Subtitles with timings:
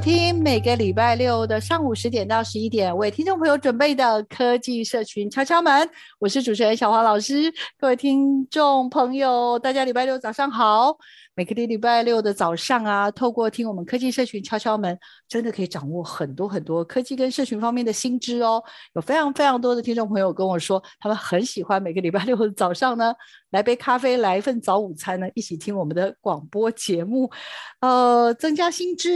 [0.00, 5.88] 听每个礼拜六的上午十点到十一点，为听众朋友准备的科技社群敲敲门。
[6.20, 10.96] 我是主持人小华老师，各位听众朋友，大家礼拜六早上好。
[11.38, 18.60] 每个礼拜六的早上啊，透过听我们科技社群敲敲门，真的可以掌握很多很多科技跟社群方面的新知哦。
[18.96, 23.14] 有非常非常多的听众朋友跟我说，他们很喜欢每个礼拜六的早上呢，
[23.50, 27.30] 来杯咖啡，来一份早午餐呢，一起听我们的广播节目，
[27.82, 29.08] 呃，增加新知，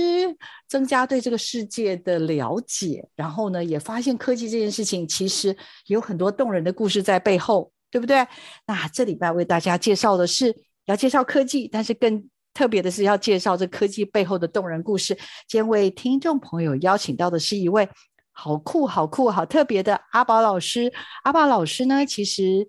[0.69, 5.57] 增加对这个世界的了解，然后呢，也发现科技这件事情其实
[5.89, 8.25] 有很多动人的故事在背后，对不对？
[8.65, 10.55] 那这礼拜为大家介绍的是。
[10.87, 15.15] 要介绍科技，但是更特别的是要介绍这科技背后的动人故事。
[15.47, 17.89] 今天为听众朋友邀请到的是一位
[18.33, 20.93] 好酷、好酷、好特别的阿宝老师。
[21.25, 22.69] 阿宝老师呢，其实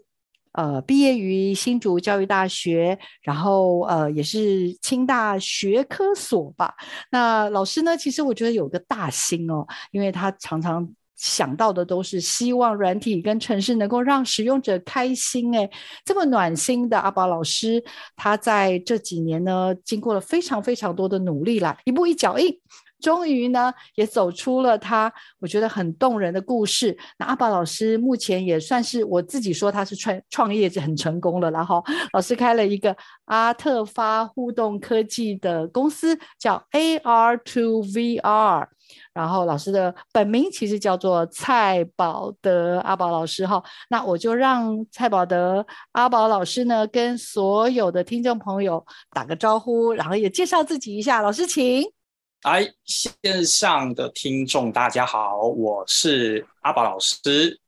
[0.53, 6.73] 呃毕业于新竹教育大学，然后呃也是清大学科所吧。
[7.11, 10.93] 那老师呢，其实我觉得有个大心哦，因为他常常。
[11.15, 15.69] 想到的都是希望软体跟城市能够让使用者开心，哎，
[16.03, 17.83] 这么暖心的阿宝老师，
[18.15, 22.53] 他在这几年呢，经过了非常非常多的努力啦，一步一脚印，
[22.99, 26.97] 终于呢，也走出了他我觉得很动人的故事。
[27.17, 38.67] 那阿宝老师目前也算是我自己说他是创创业者很成功了，然后老师开了一个阿特发互动科技的公司，叫 AR to VR。
[39.13, 51.21] 然后老师的本名其实叫做蔡宝德阿宝老师哈，那我就让蔡宝德阿宝老师呢跟所有的听众朋友打个招呼，然后也介绍自己一下。
[51.21, 51.83] 老师请。
[52.41, 57.59] 哎，线上的听众大家好，我是阿宝老师。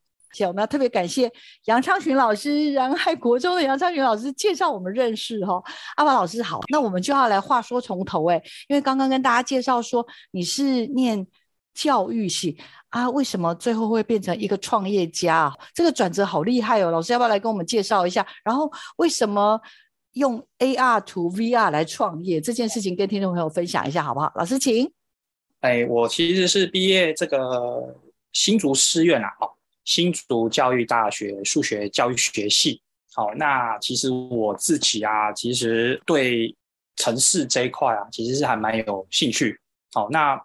[0.43, 1.31] 我们要特别感谢
[1.65, 5.63] 杨昌群老师，仁爱国中的杨昌群老师介绍我们认识哈。
[5.95, 11.25] 阿宝老师好，那我们就要来话说从头哎，因为刚刚跟大家介绍说你是念
[11.73, 12.57] 教育系
[12.89, 15.53] 啊，为什么最后会变成一个创业家？
[15.73, 18.25] 这个转折好厉害哦，老师要不要来跟我们介绍一下？
[18.43, 19.59] 然后为什么
[20.13, 24.31] 用 AR 图 VR 来创业这件事情，跟听众朋友分享一下好不好？
[24.35, 24.89] 老师请。
[25.59, 27.95] 哎，我其实是毕业这个
[28.31, 29.27] 新竹师院啊，
[29.85, 32.81] 新竹教育大学数学教育学系，
[33.13, 36.53] 好，那其实我自己啊，其实对
[36.95, 39.59] 城市这一块啊，其实是还蛮有兴趣。
[39.93, 40.41] 好，那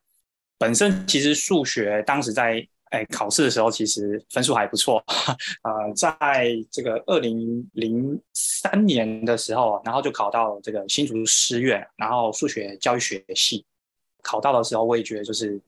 [0.58, 5.02] 本身其实数学当时在哎考试的时候，其实分数还不错。
[5.64, 13.64] 呃，在这个二零零三年的时候，然后就考到这个新竹师院，然后数学教育学系
[14.22, 15.58] 考到的时候，我也觉得就是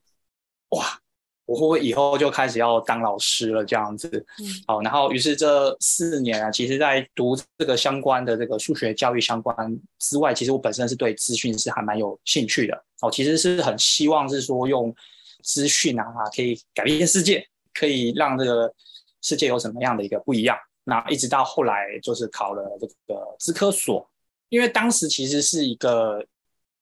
[0.71, 0.99] 哇。
[1.45, 4.09] 我会不会以后就开始要当老师了这样子？
[4.39, 9.57] 嗯，好，然后于是这四年啊，其实在读这个相关的这个数学教育相关
[9.99, 12.85] 之外，其实我本身是对资讯是还蛮有兴趣的。
[13.01, 14.95] 哦，其实是很希望是说用
[15.43, 16.05] 资讯啊，
[16.35, 18.73] 可以改变世界，可以让这个
[19.21, 20.57] 世界有什么样的一个不一样。
[20.85, 24.09] 那一直到后来就是考了这个资科所，
[24.49, 26.25] 因为当时其实是一个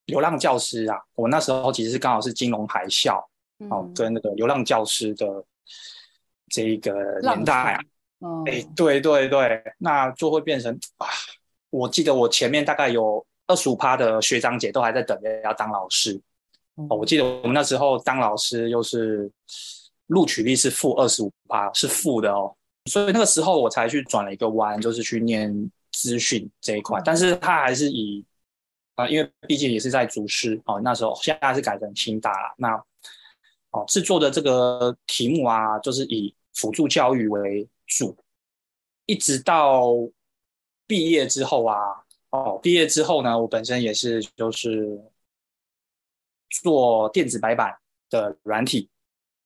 [0.04, 3.22] 流浪教师啊，我那时候其实是刚好是金融海啸。
[3.68, 5.44] 哦，跟那个流浪教师的
[6.48, 7.74] 这一个年代
[8.20, 11.06] 啊，哎，对对对，那就会变成啊，
[11.68, 16.18] 我记得我前面大概有二十五趴的学长姐都还在等着要当老师。
[16.88, 19.30] 哦，我记得我们那时候当老师又是
[20.06, 28.24] 录取率是负二十五趴，是负的哦，所以那个时候我才去转了一个弯，就是去念资讯这一块，但是他还是以
[28.94, 32.82] 啊，因为毕竟也是在主师哦，那时候现在是改成清大了，那。
[33.70, 38.16] 哦，制作的这个题目啊，就是以辅助教育为主，
[39.06, 39.90] 一直到
[40.86, 41.76] 毕业之后啊，
[42.30, 45.00] 哦，毕业之后呢，我本身也是就是
[46.48, 47.76] 做电子白板
[48.08, 48.88] 的软体。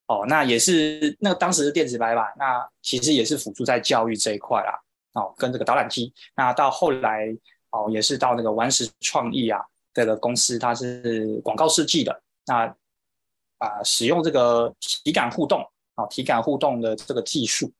[0.06, 4.78] 哦，那也是那个当时的电子白板，那其实也是辅助在教育这一块啦。
[5.14, 7.34] 哦，跟这个导览机，那到后来
[7.70, 12.22] 哦，也是到那个顽石创意啊这个公司，它是广告设计的。
[12.44, 12.66] 那
[13.64, 15.60] 啊、使用这个体感互动，
[15.96, 17.72] 哦，体感互动的这个技术，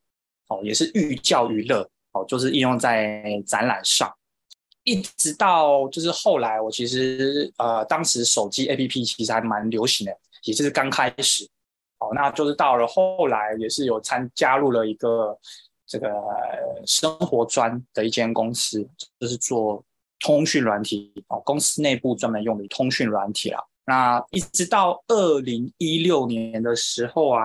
[0.48, 4.12] 哦，也是寓教于乐，哦，就是应用在展览上。
[4.82, 10.14] 一直到就是后来，我其实呃，当时手机 APP 其实还蛮流行的，
[10.44, 11.48] 也就是刚开始。
[11.98, 15.38] 哦，那就是到了后来，也是有参加入了一个
[15.86, 16.12] 这个
[16.86, 18.86] 生活专的一间公司，
[19.18, 19.82] 就是做
[20.20, 23.64] 通讯软体哦，公司内部专门用于通讯软体啦。
[23.86, 27.42] 那一直到二零一六年的时候啊，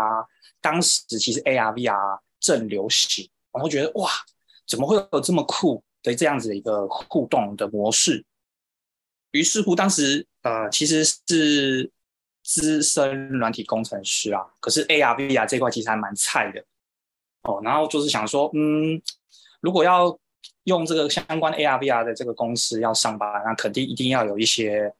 [0.62, 4.10] 当时其实 AR VR 正流行，我会觉得哇，
[4.68, 8.26] 怎么会有这么酷的这样子的一个互动的模式？
[9.32, 11.92] 于是乎，当时呃，其实是。
[12.42, 16.64] 资深软体工程师啊，可是 AR VR 这块其实还蛮菜的
[17.44, 17.62] 哦。
[17.64, 19.00] 然后就是想说，嗯，
[19.60, 20.18] 如果要
[20.64, 24.92] 用这个相关 AR VR 的这个公司要上班，那肯定一定要有一些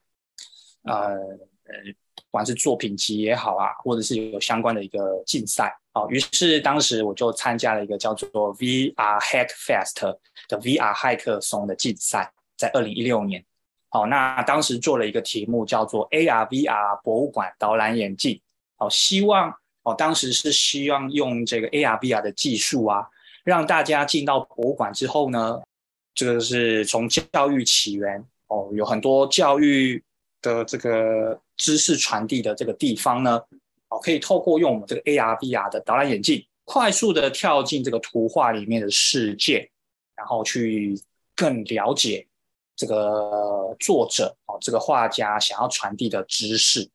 [0.84, 1.14] 呃
[1.64, 1.74] 呃，
[2.16, 6.06] 不管是作品集也好啊，或者是有相关的一个竞赛哦。
[6.10, 10.16] 于是当时我就参加了一个叫做 VR Hack Fest
[10.48, 13.44] 的 VR 骇客松的竞赛，在二零一六年。
[13.88, 18.40] 好，那当时做了一个题目，叫做 AR VR 博物馆导览眼镜。
[18.76, 23.06] 好，希望哦，当时是希望用这个 AR VR 的技术啊，
[23.42, 25.60] 让大家进到博物馆之后呢，
[26.14, 30.02] 这个是从教育起源哦，有很多教育
[30.42, 33.40] 的这个知识传递的这个地方呢，
[33.88, 39.70] 哦，可以透过用我们这个 AR VR 的导览眼镜，快速的跳进这个图画里面的世界，
[40.16, 41.00] 然后去
[41.34, 42.26] 更了解。
[42.76, 46.88] 这个作者哦，这个画家想要传递的知识，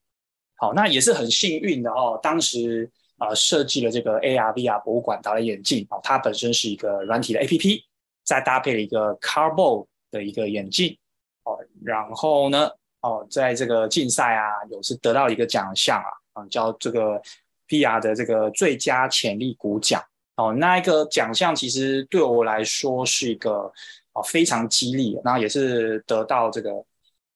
[0.56, 2.20] 好，那也是很幸运的哦。
[2.24, 2.90] 当时
[3.20, 7.84] 呃设计了这个 AR VR 博物馆导览眼镜哦，它本身是一个软体的 APP，
[8.24, 10.98] 再搭配了一个 Carbo 的一个眼镜
[11.44, 12.72] 哦，然后呢
[13.06, 17.22] 哦，在这个竞赛啊，有是得到一个奖项啊，啊叫这个
[17.68, 20.04] VR 的这个最佳潜力股奖
[20.38, 23.72] 哦，那一个奖项其实对我来说是一个。
[24.18, 26.72] 哦，非常激励，然后也是得到这个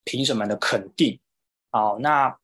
[0.02, 1.20] 评审们的肯定。
[1.72, 2.34] 哦，那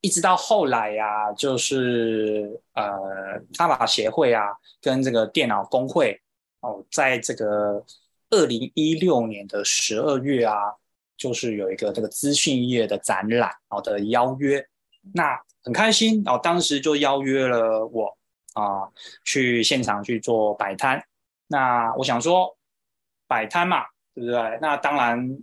[0.00, 4.48] 一直到后来呀、啊，就是呃，他把协会啊
[4.80, 6.20] 跟这个电脑工会
[6.58, 7.80] 哦，在这个
[8.30, 10.56] 二零一六年的十二月啊，
[11.16, 14.66] 就是有一个这个资讯业的展览哦的邀约，
[15.14, 18.16] 那很开心哦，当时就邀约了我
[18.54, 18.88] 啊
[19.24, 21.02] 去现场去做摆摊。
[21.46, 22.56] 那我想说。
[23.28, 24.58] 摆摊嘛，对不对？
[24.60, 25.38] 那当然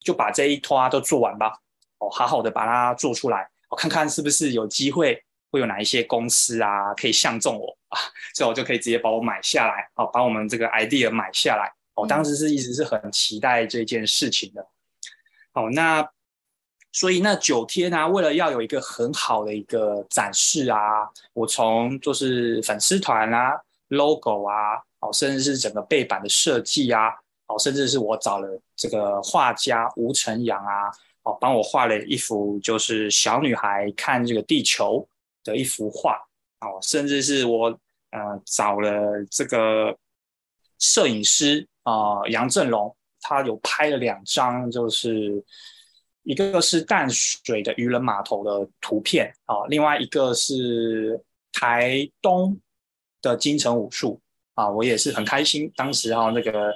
[0.00, 1.52] 就把这一拖都做完吧。
[1.98, 8.00] 哦，好好的把它做出来，我看看是不是有机会会有哪一些公司啊可以相中我啊，
[8.34, 11.70] 所以我就可以直接把我买下来，好，把我们这个 idea 买下来。
[11.92, 14.66] 我当时是一直是很期待这件事情的。
[15.56, 16.06] 好，那
[16.92, 20.78] 所以那九天啊，为了要有一个很好的一个展示啊，
[21.32, 23.58] 我从就是粉丝团啊、
[23.88, 27.08] logo 啊，好，甚至是整个背板的设计啊。
[27.46, 30.90] 哦，甚至是我找了这个画家吴晨阳啊，
[31.22, 35.08] 哦，帮我画了一幅就是小女孩看这个地球
[35.42, 36.18] 的一幅画，
[36.60, 37.68] 哦，甚至是我
[38.10, 39.96] 呃找了这个
[40.78, 42.94] 摄影师啊，杨振龙，
[43.26, 45.42] 他有拍了两张，就是
[46.22, 51.20] 一个是淡水的渔人码头的图片啊，另外一个是
[51.52, 52.56] 台东
[53.20, 54.20] 的金城武术
[54.54, 56.72] 啊，我也是很开心，当时啊，那个。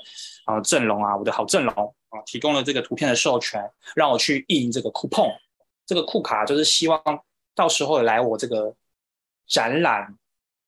[0.46, 3.62] 啊，阵龙啊，我的好阵龙啊，提供了这个图片的授权，
[3.94, 5.32] 让我去印这个 coupon，
[5.86, 7.00] 这个库卡就是希望
[7.54, 8.74] 到时候来我这个
[9.46, 10.12] 展览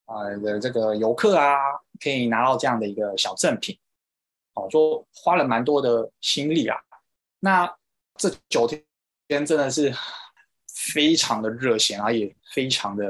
[0.04, 1.56] 啊的这个游客啊，
[1.98, 3.76] 可以拿到这样的一个小赠品。
[4.54, 6.78] 哦，说花了蛮多的心力啊。
[7.40, 7.76] 那
[8.16, 9.94] 这九天真的是
[10.68, 13.04] 非常的热血啊，也非常的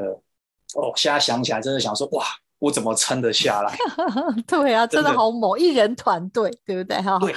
[0.74, 2.24] 哦，现在想起来真的想说哇。
[2.62, 3.76] 我怎么撑得下来？
[4.46, 6.96] 对啊，真的好猛，一人团队，对不对？
[7.02, 7.34] 哈，对，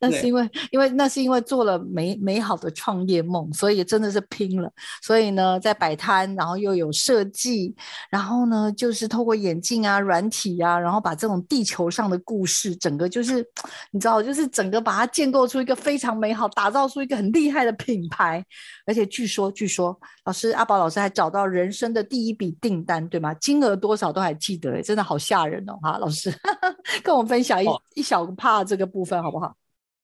[0.00, 4.68] 那是因为，因为那是因为做了美美好的创业梦，所以真的是拼了。
[5.00, 7.72] 所以呢，在摆摊，然后又有设计，
[8.10, 13.46] 然后呢，就是透过眼镜啊、软体啊，然后把这种地球上的故事，整个就是
[13.92, 18.44] 你知道，就是整个把它建构出一个非常美好，打造出一个很厉害的品牌。
[18.86, 23.32] 而且据说，据说老师阿宝老师还找到人生的第一笔订单，对吗？
[23.34, 24.63] 金额多少都还记得。
[24.64, 25.78] 对，真的好吓人哦！
[25.82, 26.32] 哈，老师
[27.04, 29.54] 跟我们分享一、哦、一小帕这个部分好不好？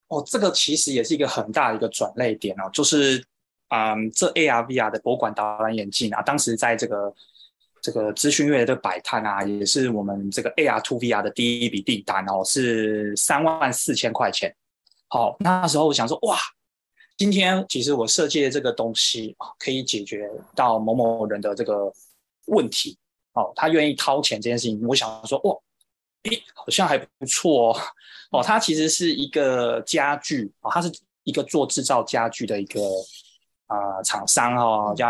[0.09, 3.25] 哦，这个其实也是一个很大的一个转捩点哦，就是
[3.69, 7.15] 嗯，这 AR VR 的博物馆导览眼镜啊，当时在这个
[7.81, 14.55] 这个资讯月的摆摊啊，也是我们这个 AR to VR 的第一笔订单哦，是三万四千块钱。
[15.09, 16.37] 好，那时候我想说，哇，
[17.17, 21.91] 今天其实我设计的这个东西可以解决到某某人的这个
[22.49, 22.99] 问题。
[23.41, 25.57] 哦，他愿意掏钱这件事情，我想说，哇，
[26.25, 27.81] 诶，好像还不错哦。
[28.31, 30.93] 哦，它其实是一个家具哦，它是
[31.25, 32.81] 一个做制造家具的一个。
[33.73, 35.07] 啊、厂商哦，叫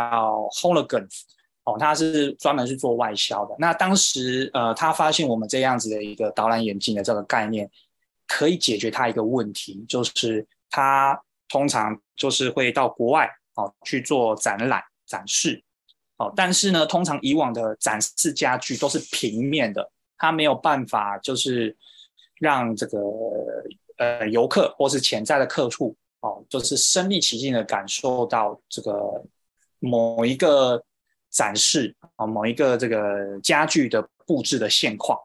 [0.52, 1.22] Hologans
[1.64, 3.56] 哦，他是专门是做外销的。
[3.58, 7.70] 那当时呃，他发现我们这样子的一个导览眼镜的这个概念，
[8.26, 11.18] 可以解决他一个问题，就是他
[11.48, 15.64] 通常就是会到国外哦去做展览展示
[16.20, 21.74] 哦，但是呢，通常以往的展示家具都是平面的，他没有办法就是
[22.38, 22.98] 让这个
[23.96, 25.96] 呃游客或是潜在的客户。
[26.20, 28.92] 哦，就是身临其境的感受到这个
[29.78, 30.84] 某一个
[31.30, 35.18] 展示啊，某一个这个家具的布置的现况。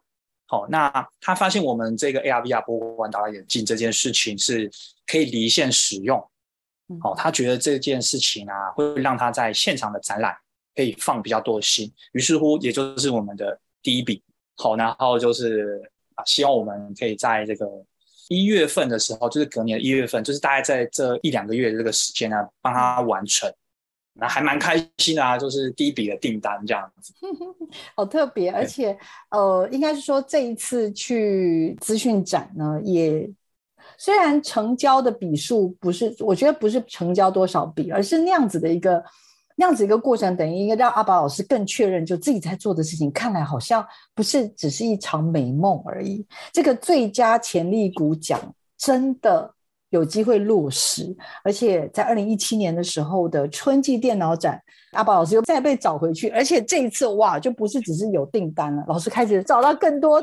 [0.47, 4.71] 好，那他发现我们这个 AR/VR 博物馆导览眼镜这件事情是
[5.05, 6.17] 可以离线使用。
[7.01, 10.33] 好，他觉得这件事情啊，会让他在现场的展览
[10.75, 11.91] 可以放比较多的心。
[12.13, 14.21] 于是乎，也就是我们的第一笔。
[14.57, 15.81] 好，然后就是
[16.15, 17.65] 啊，希望我们可以在这个。
[18.27, 23.47] 一月份的时候，就是隔年的一月份，就是大概在这一两个月的这个时间呢，帮他完成，
[24.13, 27.13] 那还蛮开心的啊，就是第一笔的订单这样子，
[27.95, 28.97] 好特别，而且
[29.29, 33.29] 呃，应该是说这一次去资讯展呢，也
[33.95, 39.03] 虽然成交的笔数不是，我觉得不是成交多少笔，而是那样子的一个。
[39.55, 46.25] 那样子一个过程，等于应该让阿宝老师更确认，就自己在做的事情，看来好像不是只是一场美梦而已。
[46.51, 48.39] 这个最佳潜力股奖
[48.77, 49.49] 真的
[49.91, 60.21] 有机会落实，而且在二零一七年的时候的春季电脑展，阿宝老师又再被找回去，而且这一次哇，就不是只是有订单了，老师开始找到更多。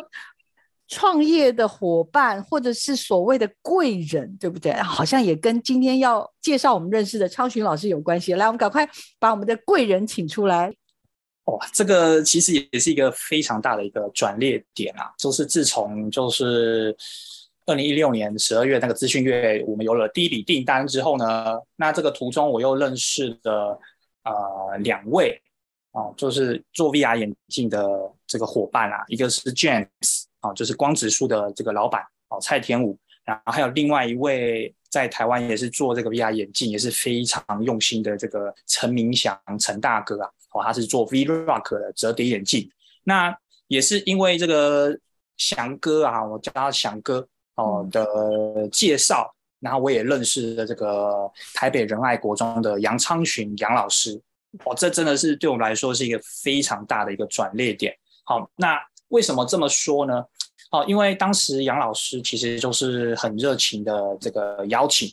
[0.88, 4.72] 创业的伙伴，或者是所谓的贵人，对不对？
[4.74, 8.34] 好像也跟今天要介绍我们认识的昌群老师有关系。
[8.34, 10.74] 来，我们赶快把我们的贵人请出来。
[11.44, 15.10] 哦，这个其实也是一个非常大的一个转捩点啊！
[15.18, 16.96] 就是自从就是
[17.66, 23.76] 二零一六年十二月那个资讯月，我们有了第一笔订单之后呢，那这个途中我又认识的
[24.22, 25.40] 呃两位
[25.92, 27.88] 哦，就是做 VR 眼镜的
[28.26, 30.26] 这个伙伴啊，一个是 James。
[30.42, 42.68] 哦，就是光子树的这个老板哦，蔡天武，然后还有另外一位在台湾也是做这个 VR 眼镜，也是非常用心的这个陈明祥陈大哥啊，哦，他是做 V-Rock 的折叠眼镜。
[43.04, 43.36] 那
[43.68, 44.98] 也是因为这个
[45.36, 54.20] 祥哥啊，我叫他祥哥哦的介绍，然后我也认识了这个台北仁爱国中的杨昌群杨老师。
[54.64, 57.96] 哦，这真的是对我们来说是一个非常大的一个转捩点。
[58.24, 58.76] 好，那。
[59.08, 60.24] 为什么这么说呢？
[60.72, 65.06] 哦，因为当时杨老师其实就是很热情的这个邀请，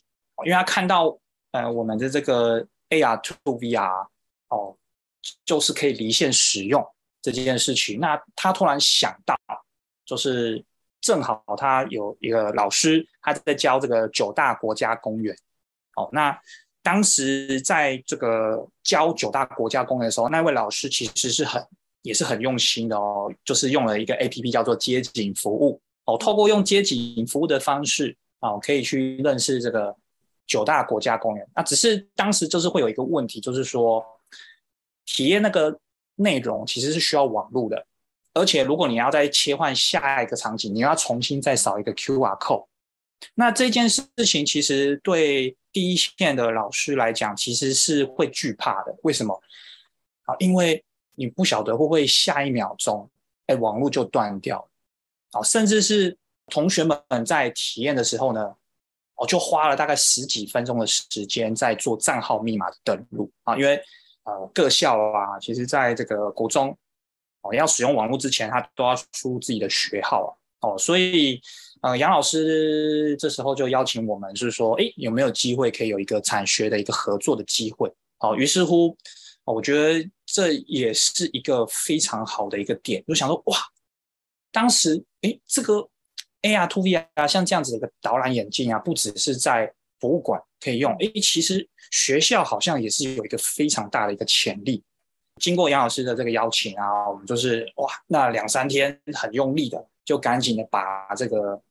[0.45, 1.17] 因为他看到
[1.51, 4.07] 呃我们的这个 AR to VR
[4.47, 4.77] 哦，
[5.43, 6.81] 就是可以离线使用
[7.21, 7.99] 这件事情。
[7.99, 9.37] 那他突然想到，
[10.05, 10.63] 就是
[11.01, 15.35] 正好他有一个老师，他在教这个九大国家公园。
[15.95, 16.39] 哦，那
[16.81, 21.61] 当时在这个教九大国家公园的时候，那位老师其实是很。
[22.01, 29.93] 也是很用心的哦，就是用了一个 APP 叫做街景服务哦，透过用街景服务的方式哦，可以去认识这个
[30.47, 31.45] 九大国家公园。
[31.53, 34.01] 那只是当时就是会有一个问题，就是说
[35.05, 35.77] 体验那个
[36.15, 37.85] 内容其实是需要网络的，
[38.33, 42.65] 而且如果你要再切换下一个场景，你要重新再扫一个 QR code。
[43.35, 48.95] 那这件事情其实对第一线的老师来讲，其实是会惧怕的。
[49.03, 49.37] 为什么？
[50.23, 50.81] 啊，因为。
[51.19, 53.09] 你不晓得会不会下一秒钟，
[53.47, 54.65] 哎，网络就断掉
[55.33, 58.55] 了，甚至是同学们在体验的时候呢，
[59.15, 63.75] 我就花了大概十几分钟的时间在做账号密码的登录啊，因为
[64.23, 66.73] 呃各校啊，其实在这个国中
[67.41, 71.41] 哦要使用网络之前，他都要输入自己的学号啊，哦，所以
[71.81, 77.93] 呃杨老师这时候就邀请我们，就是说，哎，有没有机会可以有一个产学的一个合作的机会？
[78.19, 78.97] 哦，于是乎。
[79.45, 80.07] 我觉得
[80.39, 83.57] 这也是一个非常好的一个点，就想说哇，
[84.53, 85.85] 当时诶这个
[86.43, 94.81] AR to VR 像这样子的一个导览眼镜啊，不只是在博物馆可以用，诶，其实学校好像也是有一个非常大的一个潜力。
[95.41, 101.61] 经过杨老师的这个邀请啊，我们就是哇，那两三天很用力的，就赶紧的把这个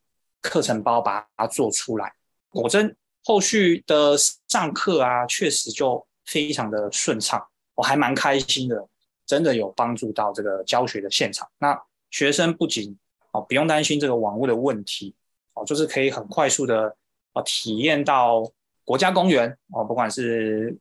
[0.43, 2.13] 课程包把它做出来。
[2.51, 2.95] 果真
[3.25, 4.15] 后续的
[4.47, 6.07] 上课啊，确实就。
[6.29, 7.48] 非常的顺畅，
[7.79, 8.89] 我还蛮开心的，
[9.25, 11.49] 真的有帮助到这个教学的现场。
[11.59, 11.81] 那
[12.11, 12.99] 学生不仅
[13.31, 15.15] 哦不用担心这个网络的问题
[15.55, 16.97] 哦，就是可以很快速的
[17.35, 18.51] 哦体验到
[18.85, 20.77] 国家公园哦，不管是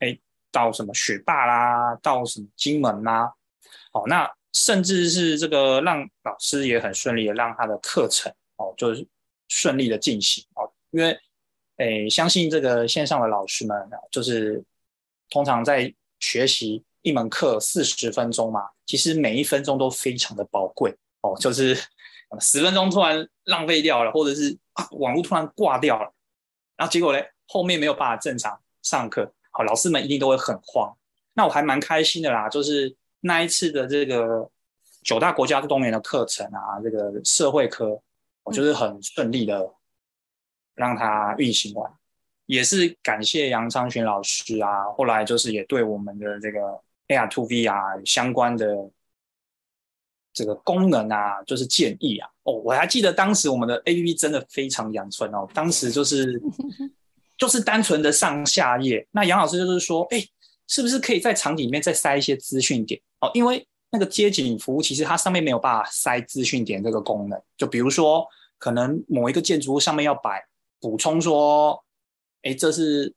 [0.00, 0.18] 哎
[0.50, 3.32] 到什么雪霸啦，到什么金门啦，
[3.92, 9.08] 哦那甚至是这个让老师也很顺利的让他的课程哦就是
[9.48, 11.18] 顺利的进行哦，因为
[11.78, 14.62] 哎相信这个线上的老师们就是
[15.30, 16.82] 通常在学习。
[17.04, 21.36] 一门课四十分钟嘛，其实每一分钟都非常的宝贵哦。
[21.36, 21.74] 就是
[22.38, 26.14] 十分钟突然浪费掉了，或者是啊网络突然挂掉了，
[26.76, 30.96] 然后结果呢，后面没有办法正常上课，好，老师们一定都会很慌。
[31.32, 34.48] 那我还蛮开心的啦，就是那一次的这个
[35.02, 38.00] 九大国家公园的课程啊，这个社会科，
[38.44, 39.74] 我就是很顺利的
[40.76, 41.92] 让它运行完，
[42.46, 46.80] 也是感谢杨昌群老师啊，后来就是也对我们的这个。
[47.08, 48.64] AR to VR 相关的
[50.32, 52.26] 这个功能啊，就是建议啊。
[52.44, 55.46] 哦，我还记得当时我们的 APP 真的非常阳春哦。
[55.52, 56.40] 当时就是
[57.36, 59.06] 就是单纯的上下页。
[59.10, 60.24] 那杨老师就是说，哎，
[60.68, 62.98] 是不是可以在场景里面再塞一些资讯点？
[63.20, 67.38] 哦，因为那个街景服务其实它上面没有办法塞资讯点这个功能。
[67.58, 68.26] 就比如说，
[68.58, 70.42] 可能某一个建筑物上面要摆
[70.80, 71.84] 补充说，
[72.42, 73.12] 哎，这是。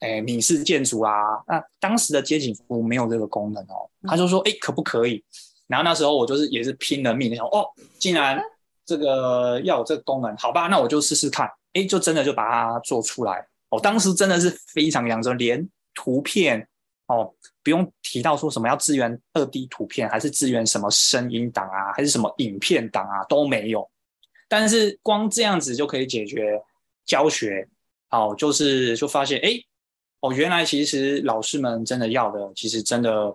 [0.00, 1.12] 哎，闽式建筑啊，
[1.48, 3.90] 那当时的街景服务没有这个功能哦。
[4.04, 5.24] 他就说，哎，可不可以？
[5.66, 7.66] 然后那时候我就是也是拼了命的想，哦，
[7.98, 8.40] 竟然
[8.86, 11.50] 这个要有这个功能，好吧，那我就试试看。
[11.72, 13.44] 哎，就真的就把它做出来。
[13.70, 16.64] 哦，当时真的是非常阳春，连图片
[17.08, 17.34] 哦，
[17.64, 23.90] 不用提到说什么要支援二 D 图片，还是支援什么声音档啊，还是什么影片档啊，都没有。
[24.48, 26.62] 但是光这样子就可以解决
[27.04, 27.68] 教学。
[28.10, 29.64] 哦，就是就发现，哎。
[30.20, 33.32] 哦，原来其实老师们真的要的，其实真的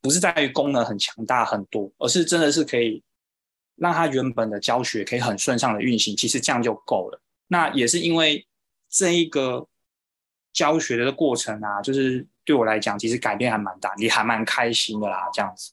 [0.00, 3.00] 不是在于功能很强大很多，而是真的是可以
[3.76, 7.20] 让他原本的教学可以很顺畅的运行，其实这样就够了。
[7.46, 8.44] 那也是因为
[8.90, 9.64] 这一个
[10.52, 15.70] 教学的过程啊，就是对我来讲，其实改变还蛮大，也还蛮开心的啦，这样子。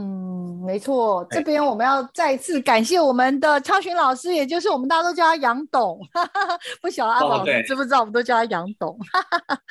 [0.00, 5.98] 嗯，没错，这边我们要再次感谢我们的超群老师，也就是我们大家都叫他杨董，
[6.80, 8.96] 不晓得阿宝知不知道，我们都叫他杨董。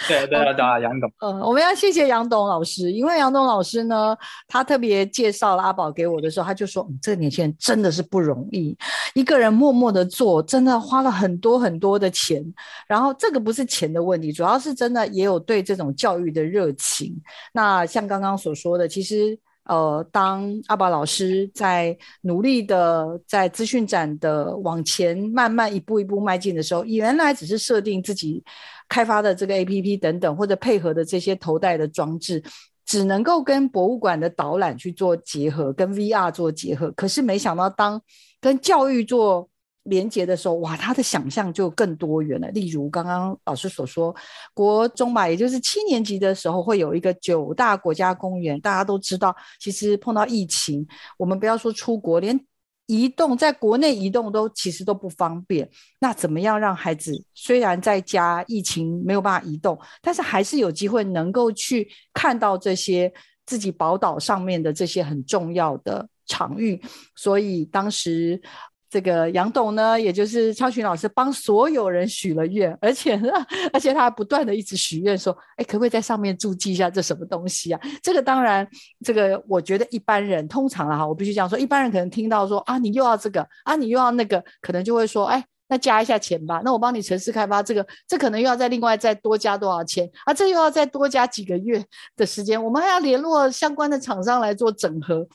[0.05, 1.09] 对 对对，杨董。
[1.21, 4.17] 嗯，我们要谢谢杨董老师，因为杨董老师呢，
[4.49, 8.77] 他特别介绍了阿宝给我的时候，他就说，嗯，这个年轻人真的是不容易，
[9.13, 12.43] 一个人默默的做，真的花了很多很多的钱，
[12.85, 17.15] 然后这个不是钱的问题，主要是真的也有对这种教育的热情。
[17.53, 19.39] 那像刚刚所说的，其实。
[19.67, 28.43] 呃，当阿宝老师在努力的在资讯展的往前慢慢一步一步迈进的时候，原来只是设定自己
[28.89, 32.41] 开发的这个 APP 等等，或者配合的这些头戴的装置，
[32.86, 36.89] 只能够跟博物馆的导览去做结合，跟 VR 做结合。
[36.91, 38.01] 可是没想到，当
[38.39, 39.49] 跟教育做
[39.88, 42.47] 连接的时候，哇，他的想象就更多元了。
[42.50, 44.13] 例如刚刚老师所说，
[44.54, 48.60] 国中吧，也就是七年级的时候，会有一个九大国家公园。
[48.60, 50.86] 大家都知道，其实碰到疫情，
[51.17, 52.38] 我们不要说出国，连
[52.86, 55.69] 移动在国内移动都其实都不方便。
[56.00, 63.12] 那怎么样让孩子虽然在家疫情没有办法移动，但是还是有机会能够去看到这些
[63.45, 66.82] 自己宝岛上面的这些很重要的场域？
[67.15, 68.41] 所以当时。
[68.89, 73.30] 这个杨董呢，也就是超群老师，帮所有人许了愿，而且呢，
[73.73, 77.82] 而且他还不断的一直许愿说，哎，可不可以在上面注记一下这什么东西啊？
[78.02, 78.65] 这个当然，
[79.04, 90.34] 这个我觉得一般人通常啊，我必须这样说，一般人可能听到说啊，你又要这个啊，你又要那个，可能就会说，哎，那加一下钱吧，那我帮你城市开发这个，这可能又要再另外再多加多少钱啊？
[90.34, 91.84] 这又要再多加几个月
[92.15, 95.28] 的时间，我们还要联络相关的厂商来做整合。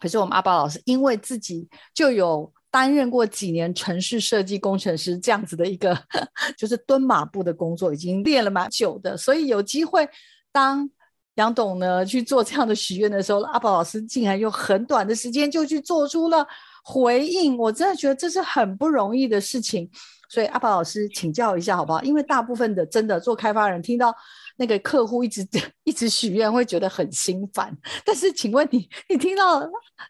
[0.00, 2.52] 可是我们阿宝老师因为自己就有。
[2.74, 5.96] 担任过几年城市设计工程师这样子的一个，
[6.58, 10.08] 就是蹲马步的工作，已经练了蛮久的，所以有机会
[10.50, 10.90] 当
[11.36, 16.44] 杨董呢去做这样的许愿的时候，阿宝老师竟然用很短的时间就去做出了
[16.82, 19.88] 回应，我真的觉得这是很不容易的事情。
[20.28, 22.02] 所以阿宝老师请教一下好不好？
[22.02, 24.12] 因为大部分的真的做开发人听到
[24.56, 25.46] 那个客户一直
[25.84, 27.76] 一直许愿，会觉得很心烦。
[28.04, 29.62] 但是请问你，你听到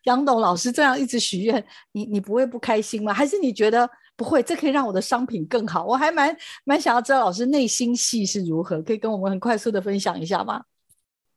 [0.04, 3.12] 杨董老师这样一直许愿，你你不会不开心吗？
[3.12, 4.42] 还是你觉得不会？
[4.42, 5.84] 这可以让我的商品更好？
[5.84, 10.62] 我还蛮蛮想要知道老师内心戏是如何，可以跟我们很快速的分享一下吗？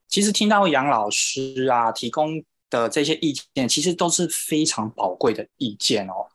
[0.07, 6.27] 其实听到杨老师啊提供的这些意见，其实都是非常宝贵的意见哦。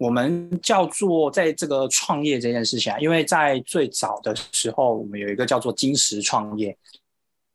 [0.00, 6.74] 我们叫做在这个创业这件事情啊，因为在最早的时候，我们有一个叫做金石创业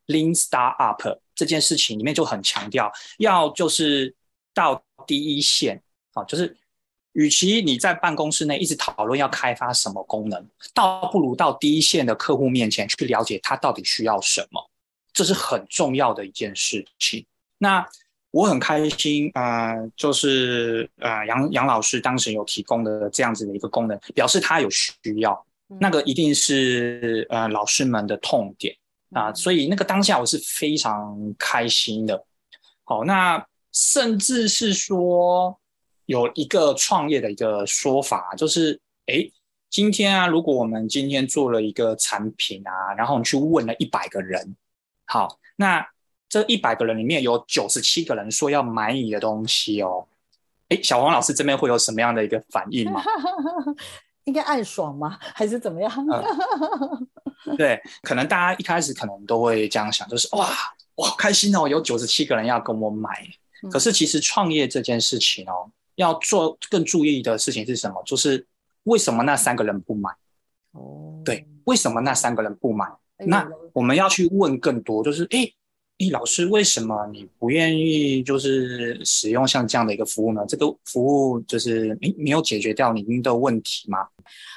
[0.06, 4.14] （Lean Startup） 这件事情里面就很强调，要就是
[4.54, 5.82] 到第一线
[6.14, 6.56] 啊，就是
[7.14, 14.70] 与其你在办公室内一直讨论要开发什么功能，倒不如到第一线的客户面前去了解他到底需要什么，
[15.12, 17.26] 这是很重要的一件事情。
[17.58, 17.84] 那
[18.36, 25.46] 我很开心啊、呃，就是呃杨杨老师当时有提供的这样子的一个功能，表示他有需要，
[25.80, 28.76] 那个一定是呃老师们的痛点
[29.14, 32.26] 啊、呃，所以那个当下我是非常开心的。
[32.84, 35.58] 好，那甚至是说
[36.06, 39.32] 有一个创业的一个说法，就是诶，
[39.70, 44.58] 今天啊，如果我们今天做了一个产品啊，然后你去问了一百个人，
[45.06, 45.88] 好，那。
[46.36, 50.06] 这一百个人里面有九十七个人说要买你的东西哦，
[50.68, 53.02] 哎，小黄老师这边会有什么样的一个反应吗？
[54.26, 55.18] 应该暗爽吗？
[55.22, 55.90] 还是怎么样？
[57.48, 60.50] 嗯、对，可能大家一开始可能都会这样想，就是哇，
[60.96, 63.26] 我好开心哦，有九十七个人要跟我买。
[63.72, 68.04] 可是其实创业这件事情哦，要做更注意的事情是什么？
[68.06, 68.46] 就是
[68.84, 70.10] 为什么那三个人不买？
[70.74, 72.86] 哦，对，为什么那三个人不买？
[73.20, 75.50] 哎、那我们要去问更多，就是哎。
[76.00, 80.44] 诶，老师，为什么你不愿意就是使用像这样的一个服务呢？
[80.46, 84.06] 这个服务就是没没有解决掉您的问题吗？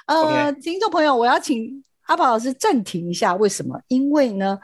[0.06, 0.60] 呃，Okay.
[0.60, 3.36] 听众朋友，我要请阿宝老师暂停一下。
[3.36, 3.80] 为什么？
[3.86, 4.58] 因为呢，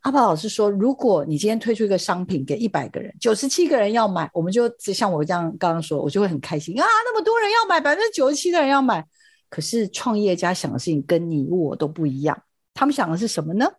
[0.00, 9.06] 阿宝老师说，如果你今天推出一个商品给一百个人，九十七个人要买，我们就像我这样刚刚说，我就会很开心啊，那么多人要买，百分之九十七的人要买。
[9.48, 12.42] 可是创业家想的事情跟你我都不一样，
[12.74, 13.70] 他们想的是什么呢？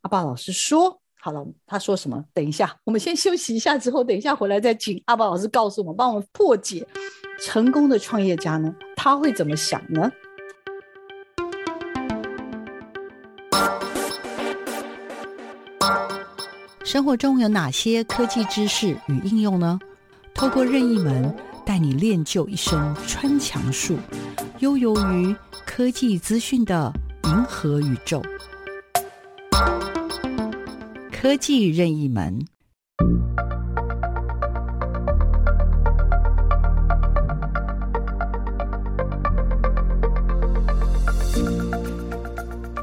[0.00, 1.02] 阿宝老师说。
[1.28, 2.24] 好了，他说什么？
[2.32, 6.86] 等一下，我们先休息一下，之后等一下回来再请阿宝老师告诉我们，帮我们破解
[7.42, 10.10] 成功的创业家呢，他会怎么想呢？
[16.82, 19.78] 生活中有哪些科技知识与应用呢？
[20.34, 21.36] 透过任意门
[21.66, 23.98] 带你练就一身穿墙术，
[24.60, 25.36] 悠游于
[25.66, 26.90] 科技资讯的
[27.24, 28.22] 银河宇宙。
[31.20, 32.38] 科技任意门，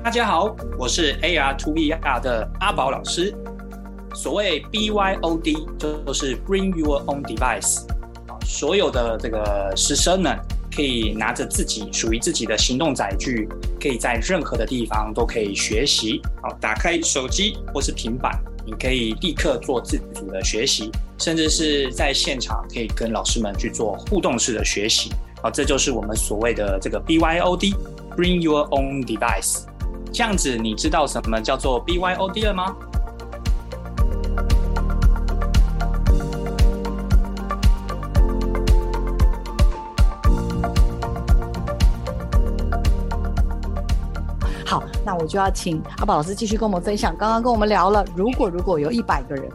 [0.03, 3.33] 大家好，我是 AR to VR 的阿宝老师。
[4.13, 7.87] 所谓 BYOD 就是 Bring Your Own Device，
[8.45, 10.37] 所有的这个师生们
[10.75, 13.47] 可以拿着自己属于自己的行动载具。
[13.79, 16.19] 可以在任何的地方都可以学习。
[16.41, 18.35] 好，打开手机或是平板，
[18.65, 25.11] 你可以立刻做自主的学习，甚至是在现场可以跟老师们去做互动式的学习。
[25.43, 29.65] 好，这就是我们所谓的这个 BYOD，Bring Your Own Device。
[30.11, 32.75] 这样子，你知道什么叫做 BYOD 了吗？
[45.25, 47.17] 我就要请阿宝老师继续跟我们分享。
[47.17, 49.49] 刚刚跟我们聊了，如果如果有一百个人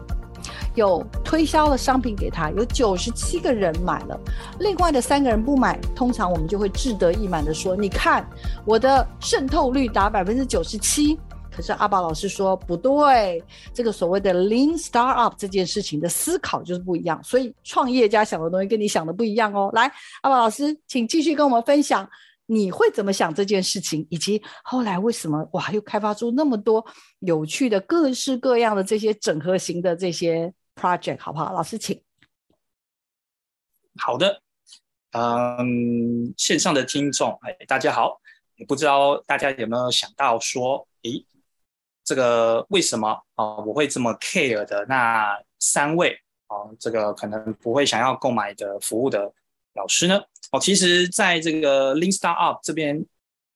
[0.75, 4.19] 有推销了商品给他，有九十七个人买了，
[4.59, 8.27] 另外的三个人不买，通常我们就会志得意满的说：“你看
[8.65, 11.17] 我的渗透率达百分之九十七。”
[11.55, 13.41] 可是阿宝老师说不对，
[13.73, 19.69] 这个所谓的 Lean Startup 这件事情的思考就是不一样，所以创业家想的东西跟你想的不一样哦。
[19.71, 19.89] 来，
[20.21, 22.05] 阿宝老师，请继续跟我们分享。
[22.53, 26.85] 你会怎么想这件事情，以及后来为什么哇又开发出那么多
[27.19, 31.53] 有趣的各式各样的这些整合型的这些 project，好不好？
[31.53, 32.03] 老师请。
[33.97, 34.41] 好的，
[35.11, 38.19] 嗯，线上的听众，哎，大家好，
[38.57, 41.25] 也不知道大家有没有想到说，诶，
[42.03, 49.31] 这个为什么啊我会这么 care 的那三位啊，这个可能不会想要购买的服务的
[49.73, 50.21] 老师呢？
[50.51, 53.03] 哦，其实在这个 Lean Startup 这边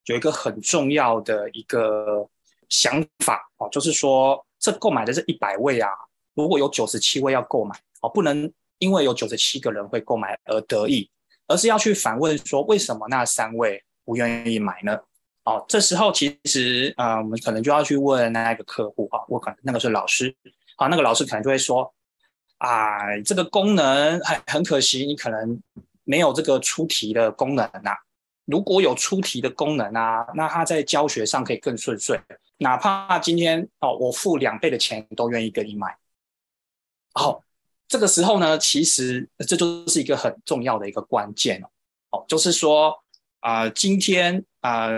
[0.05, 2.25] 有一个很重要的一个
[2.69, 5.89] 想法哦，就是说这购买的这一百位啊，
[6.36, 11.10] 如果有九十七位要购买哦，不能因为有九十七个人会购买而得意，
[11.47, 14.97] 而是要去反问说，为什么那三位不愿意买呢？
[15.43, 20.34] 哦，这时候其实啊、呃，我们可能就要去问那个客户啊，我可能那个是老师，
[20.77, 21.93] 好，那个老师可能就会说
[22.60, 25.62] 啊，这个功能很很可惜，你可能。
[26.06, 27.98] 没有这个出题的功能啊，
[28.46, 32.18] 如果有出题的功能啊，那他在教学上可以更顺遂。
[32.60, 35.98] 哪怕今天哦，我付两倍的钱都愿意跟你买。
[37.13, 37.44] 好，
[37.88, 41.68] 这个时候呢，其实这就是一个很重要的一个关键哦。
[42.12, 42.96] 哦，就是说
[43.41, 44.89] 啊、今天啊、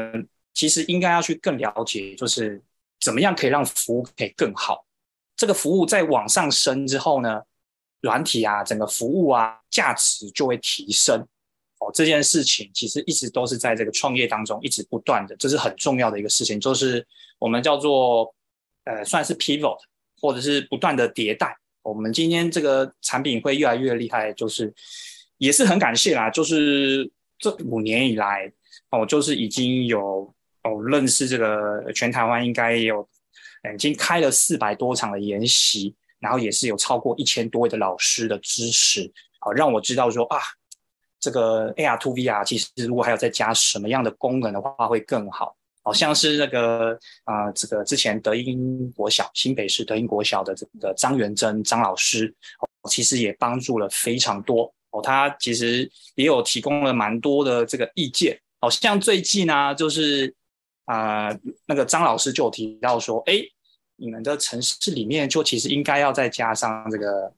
[0.54, 2.62] 其实应该要去更了解，就是
[3.00, 4.86] 怎么样可以让服务可以更好。
[5.36, 7.41] 这个服务在往上升之后呢，
[8.08, 11.20] 软体啊，整个服务啊，价值就会提升。
[11.80, 17.06] 哦，这件事情其实一直都是在这个创业当中一直不断的，这是很重要的一个事情，就是
[17.38, 18.34] 我们叫做
[18.86, 19.78] 呃，算是 pivot，
[20.22, 21.56] 或者是不断的迭代。
[21.84, 24.74] 我们今天这个产品会越来越厉害，就是
[25.38, 28.52] 也是很感谢啦，就是这五年以来
[28.89, 33.08] 哦，就是已经有哦认识这个全台湾应该有，
[33.76, 40.39] 已经开了四百多场的研习，然后也是有超过一千多位的老师的支持，好让我知道说啊。
[41.19, 45.58] 这个 AR to VR 其实如果还要再加什么样的功能的话，会更好。
[45.82, 46.91] 好像是那个
[47.23, 52.27] 啊、呃，这个之前德英国小新北市德英国小的这个张元珍张老师，
[52.60, 55.01] 哦其实也帮助了非常多哦。
[55.01, 58.39] 他其实也有提供了蛮多的这个意见。
[58.62, 60.34] 好像最近呢、就是
[60.86, 61.30] 啊、
[61.65, 63.41] 那个张老师就有提到说，哎，
[63.97, 67.31] 你们的城市里面就其实应该要再加上这个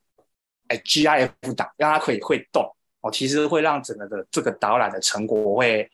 [0.68, 2.64] 哎 GIF 档，让它可以会动。
[3.02, 5.90] 哦，其实会让整个的这个导览的成果会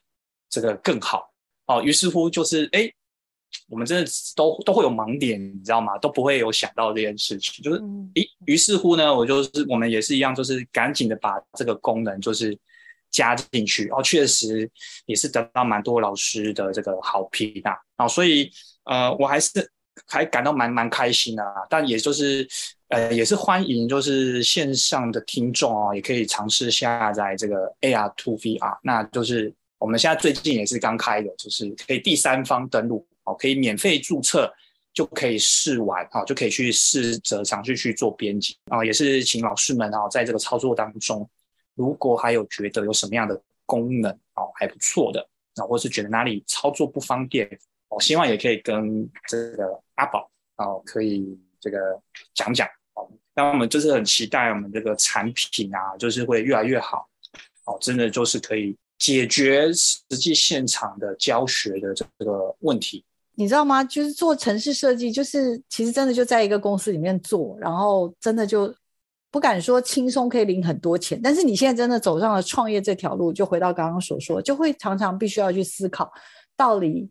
[0.49, 1.31] 这个更好
[1.67, 1.79] 哦。
[1.83, 2.91] 于是乎就是，哎，
[3.69, 5.95] 我们真的都都会有盲点，你知道吗？
[5.99, 7.77] 都不会有想到这件事情，就是，
[8.15, 12.57] 诶，于是乎呢，我就是我们也是一样，就是赶紧的把这个功能就是
[13.11, 13.87] 加进去。
[13.89, 14.67] 哦，确实
[15.05, 17.77] 也是得到蛮多老师的这个好评啊。
[17.97, 18.49] 啊，所以
[18.85, 19.71] 呃，我还是
[20.07, 21.65] 还感到蛮蛮开心的啊。
[21.69, 22.47] 但也就是。
[22.89, 28.77] 呃，也是欢迎，就是线上的听众哦，也可以尝试下载这个 AR to VR。
[28.83, 34.53] 那就是我们现在最近也是刚开的，就是可以第三方登录哦，可以免费注册
[34.93, 38.85] 就可以试玩啊，就可以去试着尝试去做编辑啊。
[38.85, 41.27] 也是请老师们啊，在这个操作当中，
[41.73, 47.49] 如果还有觉得有什么样的功能哦还不错的，啊，或是觉得哪里操作不方便，
[47.89, 51.37] 我希望也可以跟这个阿宝哦可以。
[51.61, 51.99] 这个
[52.35, 57.09] 讲讲哦，那我们就是很期待我们这个产品啊，就是会越来越好
[57.65, 63.03] 哦，真的就是可以解决实际现场的教学的这个问题。
[63.33, 63.83] 你知道吗？
[63.83, 68.71] 就是做城市设计，就是其实真的就在一个公司里面做，然后真的就
[69.31, 76.13] 不敢说轻松可以领很多钱，但是你现在真的走上了创业这条路，就回到刚刚所说，就会常常必须要去思考，
[76.55, 77.09] 到底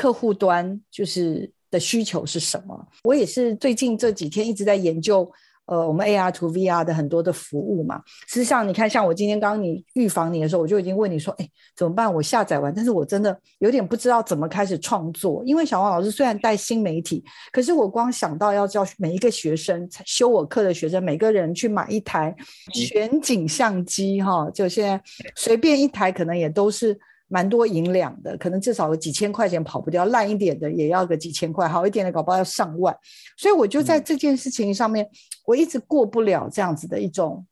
[0.00, 1.52] 客户端就是。
[1.72, 2.88] 的需求是什么？
[3.04, 5.18] 我也是最近这几天一直在研究，
[5.66, 8.02] 呃，我们 AR to VR 的很多的服务嘛。
[8.26, 12.12] 事实上，你看，像我今天刚刚你预防你的时候，我就已经问你说，哎，怎么办？
[12.12, 15.44] 我下载完，但是我真的有点不知道怎么开始创作。
[15.46, 22.34] 因为小王老师虽然带新媒体，可是我光想到要教每一个学生修我课的学生，每个人去买一台
[22.74, 25.00] 全景相机，哈，就现在
[25.36, 26.98] 随便一台可能也都是。
[27.32, 32.94] 蛮多银两的，可能至少有几千块钱跑不掉，烂一点的也要个几千块，好一点的搞不好要上万。
[33.36, 35.10] 所以我就在这件事情上面，嗯、
[35.46, 37.46] 我一直过不了这样子的一种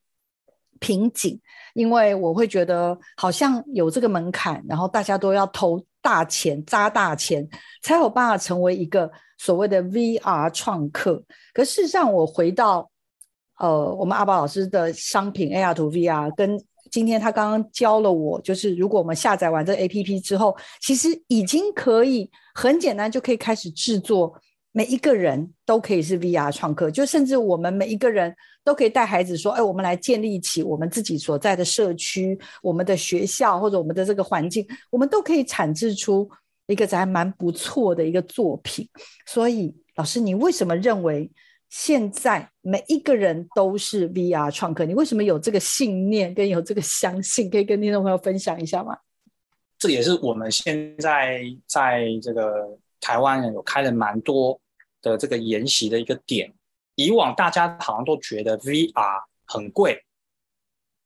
[0.81, 1.41] 瓶颈，
[1.75, 7.49] 因为我会觉得好像有这个门槛，然后大家都要投大钱、砸大钱，
[7.81, 11.23] 才有办法成为一个所谓的 VR 创客。
[11.55, 12.91] 可事实上，我回到
[13.61, 16.61] 呃，我们阿宝老师的商品 AR to VR 跟。
[16.91, 24.35] 今天他刚刚教了我，就是如果我们下载完这 APP 之后，其实已经可以很简单就可以开始制作，
[24.73, 36.29] 每一个人都可以是 VR 创客，就甚至我们每一个人都可以带孩子说：“哎，我们来建立起我们自己所在的社区、我们的学校或者我们的这个环境，我们都可以产制出
[36.67, 38.89] 一个还蛮不错的一个作品。”
[39.27, 41.31] 所以，老师，你为什么认为？
[41.71, 47.51] 现在每一个人都是 VR 创客，你为什么有这个信念跟有这个相信？
[47.51, 48.97] 可以跟听众朋友分享一下吗？
[49.79, 54.59] 这也是我们现在在这个台湾有开了蛮多
[55.03, 56.53] 的这个研习的一个点。
[56.95, 60.03] 以往大家好像都觉得 VR 很贵，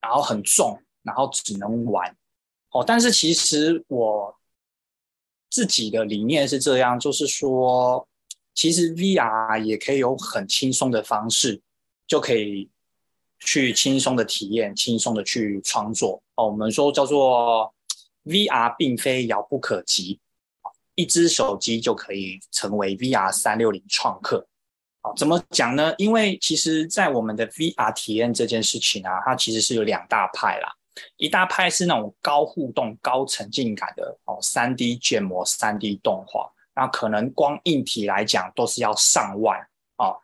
[0.00, 2.16] 然后很重，然后只能玩。
[2.70, 4.34] 哦，但是其实我
[5.50, 8.06] 自己的理念是这样，就是说。
[8.54, 11.60] 其实 VR 也可以有很轻松的方式，
[12.06, 12.68] 就可以
[13.38, 16.22] 去轻松的体验、轻松的去创作。
[16.34, 17.74] 哦，我们说叫做
[18.24, 20.20] VR 并非遥不可及，
[20.94, 24.46] 一支手机就可以成为 VR 三六零创客。
[25.00, 25.92] 啊，怎么讲呢？
[25.98, 30.72] 因为其实，在我们的 VR 体验这件事情啊，它其实是有两大派啦。
[31.16, 36.52] 一大派是那种高互动、高沉浸感的哦，三 D 建模、三 D 动画。
[36.74, 39.58] 那可能光硬体来讲都是要上万
[39.96, 40.14] 啊，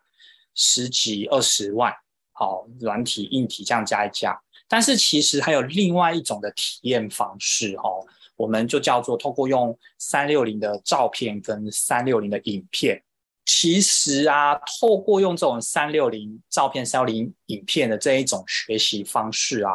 [0.55, 1.95] 十几二十万，
[2.33, 4.41] 好，软体硬体这样加一加。
[4.67, 8.07] 但是其实还有另外一种的体验方式哦，
[8.37, 13.03] 我们就叫做透过用三六零的照片跟三六零的影片。
[13.47, 19.73] 其实啊，透过用这种三六零照片、三六零影片的这一种学习方式啊，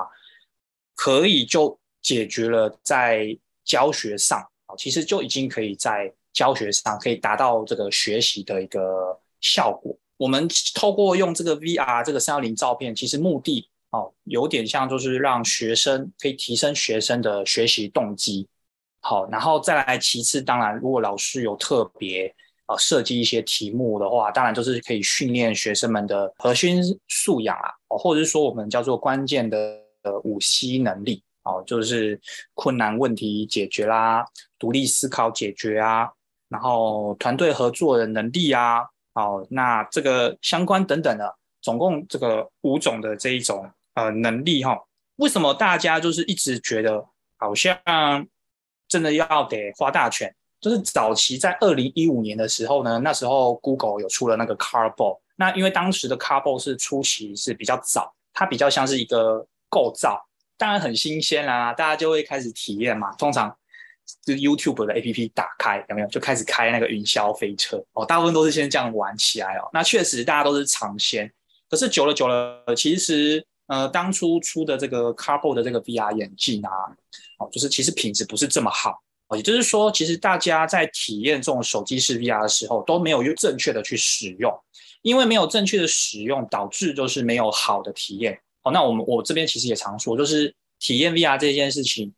[0.93, 9.95] 可以就解决了在教学上啊，其实就已经可以在教学上可以达到这个学习的一个效果。
[10.17, 18.47] 我们透过用这个 VR 这个三幺零照片，其实目的哦，有点像就是让学生可以提升学生的学习动机。
[18.99, 22.35] 好，然后再来其次，当然如果老师有特别。
[22.65, 29.81] 呃，设计一些题目的话，当然就是可以训练学生们的核心素养啊，哦，或者是说我们叫做关键的
[30.23, 32.17] 五 C 能力哦，就是
[32.53, 34.25] 困难问题解决啦，
[34.57, 36.09] 独立思考解决啊，
[36.53, 38.81] 然后团队合作的能力啊，
[39.15, 44.79] 哦，那这个相关等等的，总共这个五种的这一种呃能力哈，
[45.15, 47.03] 为什么大家就是一直觉得
[47.37, 47.75] 好像
[48.87, 50.31] 真的要得花大钱？
[50.61, 60.23] 就是早期在二零一五年的时候呢，那时候 Google 有出了那个 Cardboard，那因为当时的 Cardboard 是初期是比较早，它比较像是一个构造，
[60.55, 63.11] 当然很新鲜啦，大家就会开始体验嘛。
[63.15, 63.53] 通常
[64.25, 69.69] 就 YouTube 的 APP 打开有没有，就开始开那个云霄飞车哦，大部分都是先这样玩起来哦。
[69.73, 71.31] 那确实大家都是尝鲜，
[71.69, 76.69] 可是久了久了，其实呃当初出的这个 Carbo 的这个 VR 眼镜啊，
[77.39, 79.01] 哦，就是其实品质不是这么好。
[79.35, 84.53] 也就是说，其实大家在体验这种手机式 VR 的时候，都没有正确的去使用，
[85.01, 88.39] 因为没有正确的使用，导致就是没有好的体验。
[88.61, 92.13] 好，那我们我这边其实也常说，就是体验 VR 这件事情，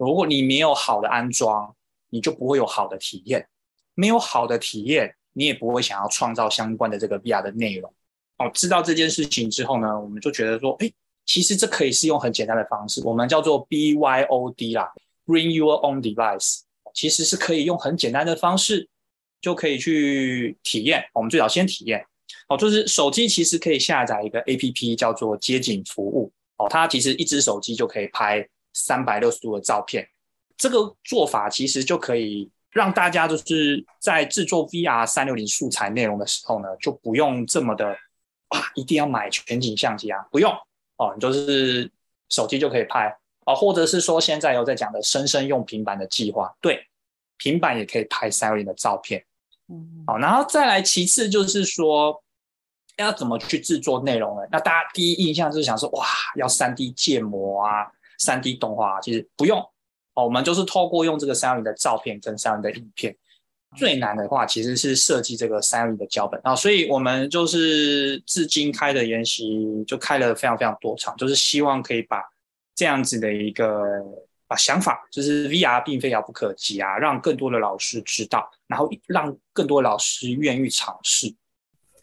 [0.00, 1.74] 如果你没有好的安装，
[2.08, 3.46] 你就不会有好的体验，
[3.94, 7.92] 没有好的体验，你也不会想要创造相关的这个 VR 的内容。
[8.38, 10.90] 哦，知道这件事情之后呢，我们就觉得说，哎，
[11.26, 14.90] 其实这可以是用很简单的方式，我们叫做 BYOD 啦。
[15.26, 16.60] Bring your own device，
[16.94, 18.88] 其实是可以用很简单的方式
[19.42, 21.04] 就可以去体验。
[21.12, 22.02] 我们最早先体验
[22.48, 30.08] 哦，就是手机其实可以下载一个 APP 叫做街景服务哦，它其实一只手机就可以拍三百六十度的照片。
[30.56, 37.96] 这个做法其实就可以让大家就是在制作 VR 三六零素材内容的时候呢，就不用这么的
[38.48, 40.52] 啊，一定要买全景相机啊，不用
[40.96, 41.90] 哦，你就是
[42.28, 43.16] 手机就可以拍。
[43.46, 46.86] 啊，或者是说现在有在讲的生生用平板的计划，对，
[47.38, 49.24] 平板也可以拍三六零的照片，
[49.68, 52.22] 嗯，好，然后再来，其次就是说
[52.98, 54.42] 要怎么去制作内容呢？
[54.52, 56.06] 那大家第一印象就是想说，哇，
[56.36, 59.58] 要三 D 建模啊，三 D 动画，其实不用，
[60.14, 63.16] 哦，我们就是透过用这个三六零的照片跟三六零的影片，
[63.76, 72.22] 最难的话其实是设计这个三六零的脚本啊，所以我们就是至今开的研习就开了非常非常多场，就是希望可以把。
[72.76, 73.68] 这样子的一个
[74.46, 81.26] 啊想法，就是 VR 并非遥不可及啊，让更多的老师知道，然后让更多老师愿意尝试。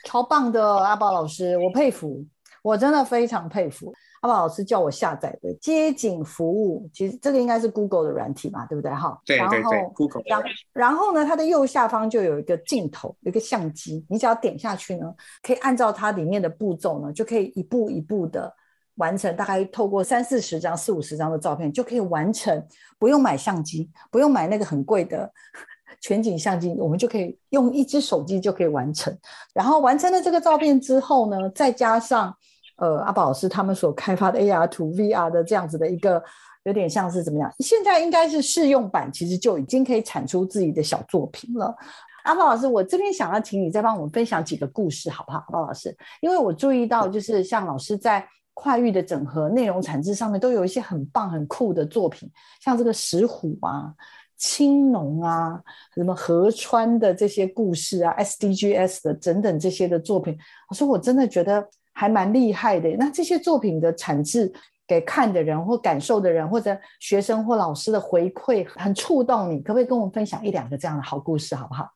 [0.03, 2.23] 超棒的阿宝老师，我佩服，
[2.61, 3.91] 我真的非常佩服
[4.27, 8.91] 阿宝老师叫我下载的街景服务，其实这个应该是 Google 的软体嘛，对不对？
[8.91, 10.21] 哈，对对对，Google。
[10.25, 18.53] 然然后呢，它的右下方就有一个镜头，有一个相机，你只要点下去呢，可以按照它里面的步骤呢，就可以一步一步的。
[18.97, 22.65] 完成大概透过三四十张、四五十张的照片就可以完成，
[22.97, 25.31] 不用买相机，不用买那个很贵的
[26.01, 29.15] 全景相机，我们就可以用一只手机就可以完成。
[29.53, 32.35] 然后完成了这个照片之后呢，再加上
[32.77, 36.23] 呃阿宝老师他们所开发的 AR to VR 的这样子的一个，
[36.63, 37.53] 有点像是怎么样？
[37.59, 41.75] 现在应该是试用版，其实就已经可以产出自己的小作品了。
[42.23, 45.39] 阿宝老师，我这边想要请你再帮我们分享几个故事，好不好？
[45.47, 48.27] 阿宝老师，因为我注意到就是像老师在。
[48.59, 52.27] 跨域的整合内容产制上面都有一些很棒很酷的作品，
[52.59, 53.93] 像这个石虎啊、
[54.35, 55.61] 青龙啊、
[55.93, 60.35] 什么河川的这些故事啊、SDGs 的等等这些的作品，
[60.69, 62.89] 我说我真的觉得还蛮厉害的。
[62.97, 64.53] 那这些作品的产制
[64.87, 71.89] 给看的人或感受的人或者学生或老师的回馈很触动你，可不可以跟我们分享一两个这样的好故事，好不好？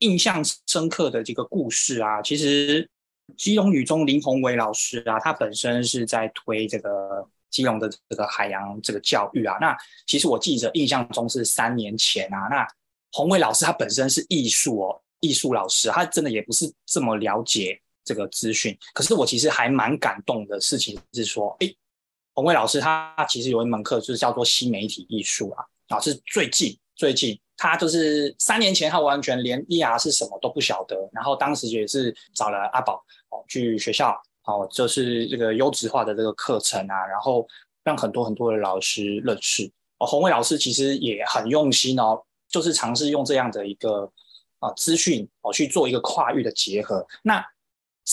[0.00, 2.88] 印象深刻的这个故事啊，其实。
[3.36, 9.56] 基隆女中林宏伟老师啊，他本身是在推这个基隆的这个海洋这个教育啊。
[9.60, 9.72] 那
[10.04, 12.48] 其实我记得印象中是三年前啊。
[12.50, 12.66] 那
[13.12, 17.80] 宏伟老师他本身是艺术哦，艺术老师，他真的也不是这么了解
[18.10, 18.76] 这个资讯。
[18.92, 21.76] 可是我其实还蛮感动的事情是说，诶，
[22.34, 27.38] 宏伟老师他其实有一门课就是叫做新媒体艺术啊，啊是最近最近。
[27.62, 30.96] 他就是三年前，他完全连 ER 是什么都不晓得。
[31.12, 37.46] 然后当时也是找了阿宝哦，去学校哦，就是这个优质化的这个课程啊，然后
[37.84, 39.70] 让很多很多的老师认识。
[39.98, 44.10] 哦，宏伟老师其实也很用心哦，就是尝试用这样的一个
[44.60, 47.06] 啊资讯哦去做一个跨域的结合。
[47.22, 47.46] 那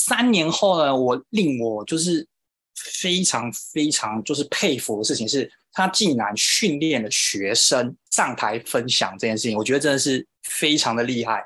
[0.05, 2.27] 三年后呢，我令我就是
[2.75, 11.43] 非常非常就是佩服的事情是，他竟然训练了学生上台分享这件事情，我觉得真的是非常的厉害。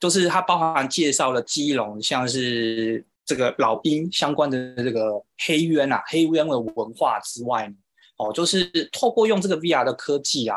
[0.00, 7.72] 就是他包含介绍了基隆，像是这个老鹰相关的这个黑渊啊，黑渊的文化之外，
[8.16, 10.56] 哦，就是透过用这个 VR 的科技啊，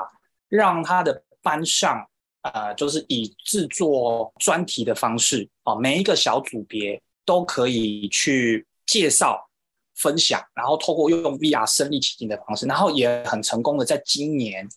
[0.49, 2.07] 让他的班上，
[2.43, 9.49] 呃，就是以制作专题的方式，哦，每一个小组别都可以去介绍、
[9.95, 14.67] 分享，然后透过用 VR 身临其境的方式，然后也很成功的在今年，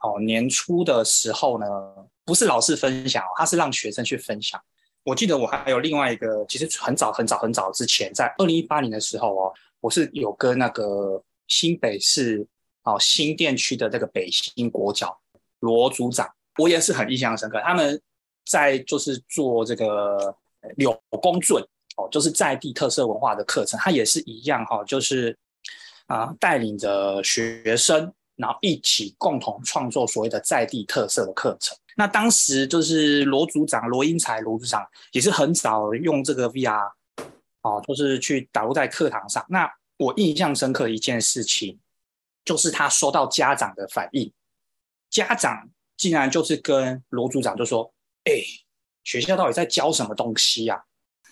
[0.00, 1.66] 哦，年初的时候呢。
[2.24, 4.58] 不是老师分享，他是让学生去分享。
[5.02, 12.46] 我记得我还有另外一个，其实很早很早很早之前，在二零一八年的时候哦，我是有跟那个新北市
[12.84, 15.18] 哦新店区的这个北新国脚
[15.58, 17.60] 罗组长，我也是很印象深刻。
[17.64, 18.00] 他们
[18.44, 20.36] 在就是做这个
[20.76, 21.56] 柳公圳
[21.96, 25.36] 哦，就是在地特色文化的课程，他也是一样哈，就是
[26.06, 31.76] 啊带领着学生，然后一起共同创作所谓的在地特色的课程。
[31.94, 34.82] 那当时就是罗组长罗英才罗组长
[35.12, 36.90] 也是很早用这个 VR
[37.60, 39.44] 哦，就是去导入在课堂上。
[39.48, 41.78] 那我印象深刻一件事情，
[42.44, 44.32] 就是他收到家长的反应，
[45.10, 45.68] 家长
[46.02, 47.88] 竟然就是跟罗组长就说
[48.24, 48.32] ：“哎，
[49.04, 50.82] 学校到底在教什么东西呀？”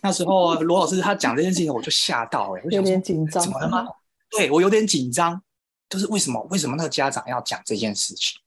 [0.01, 3.85] 那时候罗老师他讲这件事情，我就吓到哎，有点紧张，怎么了吗？
[4.31, 5.43] 对，我有点紧张，
[5.89, 6.41] 就是为什么？
[6.51, 8.39] 为什么那个家长要讲这件事情？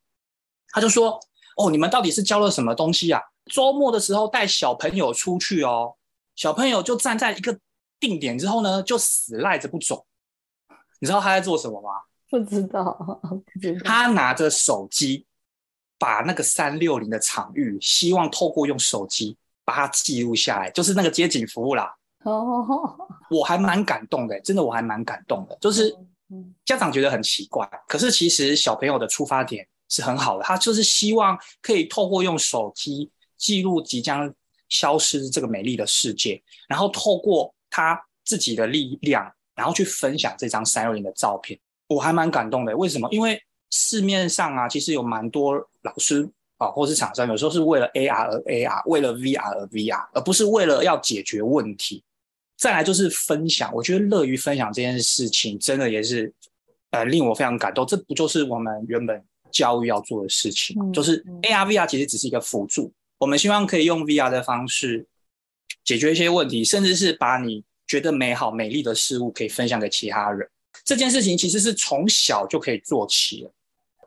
[0.69, 1.19] 他就说。
[1.55, 3.21] 哦，你们到底是教了什么东西啊？
[3.45, 5.93] 周末的时候带小朋友出去哦，
[6.35, 7.55] 小朋友就站在一个
[7.99, 10.03] 定点之后呢，就死赖着不走。
[10.99, 11.89] 你知道他在做什么吗？
[12.27, 13.81] 不知道，不知道。
[13.85, 15.27] 他拿着手机，
[16.03, 21.95] 把那个三六零的场域，希望透过用手机把它记录下来，就是那个街景服务啦。
[22.25, 25.57] 哦，我还蛮感动的，真的我还蛮感动的。
[25.61, 25.95] 就是
[26.65, 29.65] 家长觉得很奇怪，可是其实小朋友的出发点。
[29.89, 34.33] 是很好的，他就是希望可以透过用手机记录即将
[34.67, 41.59] 消失这个美丽的世界，然后透过他自己的力量，然后去分享这张三六零的照片。
[41.87, 43.07] 我还蛮感动的，为什么？
[43.11, 43.39] 因为
[43.69, 46.27] 市面上啊，其实有蛮多老师
[46.57, 52.03] 啊，或是厂商，有时候是为了 AR 而 AR，为了 VR 而 VR，而不是为了要解决问题。
[52.57, 56.33] 再来就是分享，我觉得乐于分享这件事情，真的也是
[56.91, 57.85] 呃令我非常感动。
[57.85, 59.23] 这不就是我们原本。
[59.53, 62.91] 教育要做的事情，就是 AR、VR 其实只是一个辅助。
[63.19, 65.05] 我们希望可以用 VR 的方式
[65.83, 70.49] 解决一些问题，甚至是把你觉得美好、美丽的事物可以分享给其他人。
[70.83, 73.51] 这件事情其实是从小就可以做起了。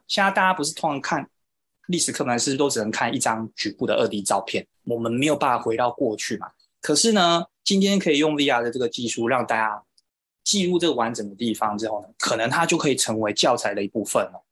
[0.09, 1.31] 现在大家不是通常看
[1.89, 6.49] 历史课本，是都只能看一张局部的二 D 照片，我们没有办法回到过去嘛？
[6.80, 9.82] 可是呢，今天可以用 VR 的这个技术，让大家
[10.45, 14.45] 记录这个完整的地方之后呢，可能它就可以成为教材的一部分了。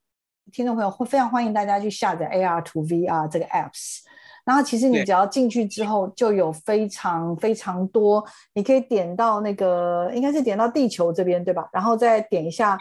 [0.51, 3.99] 听众朋友会非常欢迎大家去下载 AR to VR 这个 apps，
[4.43, 8.23] 然后其实你只要进去之后，就有非常非常多，
[8.53, 11.67] 你可以点到那个应该是点到地球这边对吧？
[11.73, 12.77] 然后再点一下。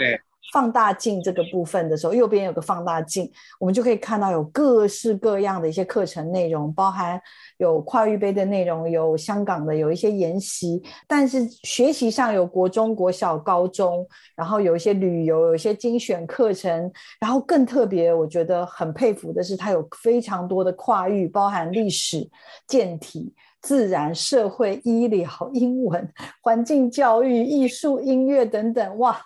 [0.53, 7.21] 放大镜这个部分的时候，右边有个放大镜，我们就可以看到有各式各样的一些课程内容，包含
[7.57, 22.29] 有跨域杯的内容，有香港的，有一些研习，但是学习上有国中国小、高中，然后有一些旅游，有一些精选课程，然后更特别，我觉得很佩服的是，它有非常多的跨域，包含历史、
[22.69, 26.09] 健体、自然、社会、医疗、英文、
[26.43, 29.21] 环境教育、艺术、音乐等等，哇！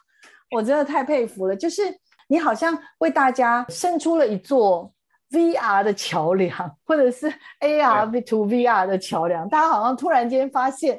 [0.51, 1.83] 我真的太佩服了，就是
[2.29, 4.93] 你好像为大家伸出了一座
[5.31, 9.49] VR 的桥梁，或者是 AR to VR 的桥梁。
[9.49, 10.99] 大家好像突然间发现，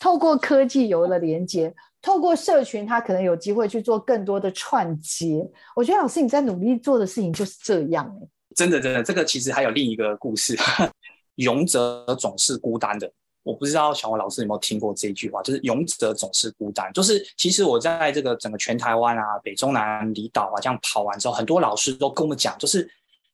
[0.00, 1.72] 透过科技有了连接，
[2.02, 5.48] 透过社群，他可能有机会去做更多的串接。
[5.76, 8.28] 我觉得老师你在努力做的事情就是这样欸。
[8.56, 10.56] 真的真的，这个其实还有另一个故事，
[11.36, 13.08] 勇者总是孤单的。
[13.48, 16.92] 我不知道小黄老师有没有听过这一句话，就是勇者总是孤单。
[16.92, 22.86] 就是其实我在这个整个全台湾啊、北中南离岛啊这样跑完之后，很多老师都跟我们讲，就是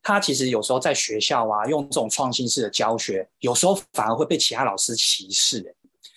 [0.04, 5.74] 他其实有时候在学校啊用这种创新式的教学，有时候反而会被其他老师歧视。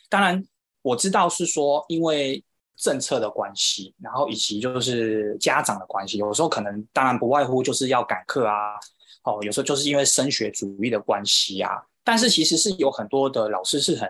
[0.09, 0.45] 当然
[0.83, 2.43] 我知道是说因为
[2.75, 8.75] 政策的关系，然后以及就是家长的关系，有时候可能当然不外乎就是要赶课啊，
[9.23, 11.81] 哦，有时候就是因为升学主义的关系啊。
[12.07, 14.09] 但是其实是有很多的老师是很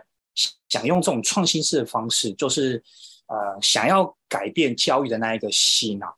[0.69, 2.83] 想用这种创新式的方式，就是
[3.25, 6.13] 呃想要改变教育的那一个心啊。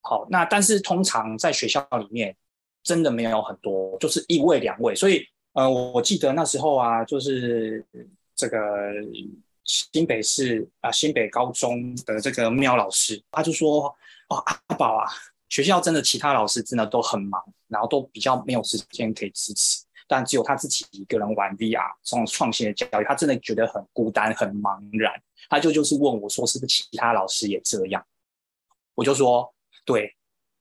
[0.00, 2.36] 好，那但是通常在学校里面
[2.82, 4.96] 真的没有很多，就是一位两位。
[4.96, 7.86] 所以呃，我记得那时候啊，就是
[8.34, 8.58] 这个
[9.64, 13.86] 新北市啊新北高中的这个喵老师，他就说
[14.28, 15.06] 哦，阿宝啊，
[15.48, 19.81] 学校真的其他老师真的都很忙，然后都比较没有时间可以支持。
[20.12, 25.10] 但只有他自己一个人玩 VR 这种创新的教育，他真的觉得很孤单、很茫然。
[25.48, 28.04] 他就就是问我说：“是不是其他老师也这样？”
[28.94, 29.50] 我就说
[29.86, 30.14] ：“对，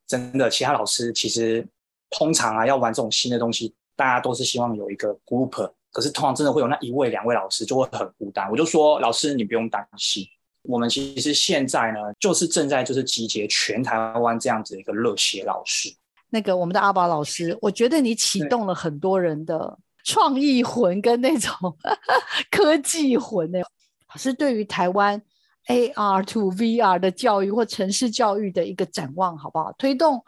[0.08, 1.68] 真的，其他老师其实
[2.10, 10.26] 通常啊要玩这种新的东西，大家都是希望有一个 group，可是通常真的会有那一位、两位老师就会很孤单。”我就说：“老师，你不用担心，
[10.62, 15.94] 我们其实现在呢，就是正在就是集结全台湾这样子一个热血老师。”
[16.34, 21.52] 那个我们的阿宝老师，我觉得你启动了很多人的创意魂跟那种
[22.50, 23.60] 科技魂呢。
[24.10, 25.22] 老师对于台湾
[25.68, 29.74] AR to VR 的教育或城市教育的一个展望，好不好？
[29.78, 30.24] 推动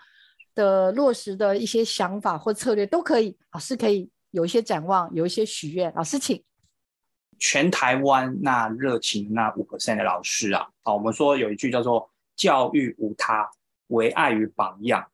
[0.53, 3.37] 的落实的一些想法或策略都可以。
[3.53, 5.91] 老师可以有一些展望，有一些许愿。
[5.95, 6.43] 老师请。
[7.39, 13.49] 全台湾那热情那五 percent 的老师啊，好，我们说有一句叫做“教育无他，
[13.87, 15.05] 唯爱与榜样”。